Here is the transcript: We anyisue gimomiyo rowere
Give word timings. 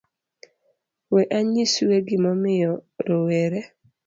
We 1.13 1.21
anyisue 1.37 1.97
gimomiyo 2.07 2.73
rowere 3.07 3.59